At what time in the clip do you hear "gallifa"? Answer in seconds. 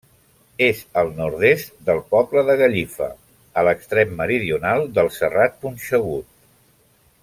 2.63-3.11